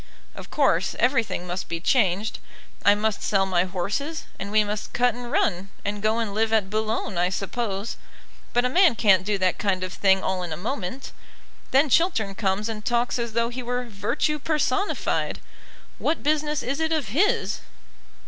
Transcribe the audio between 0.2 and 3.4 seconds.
"Of course, everything must be changed. I must